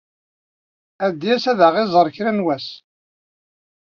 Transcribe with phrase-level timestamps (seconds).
[1.05, 2.67] Ad d-yas ad aɣ-iẓer kra n wass.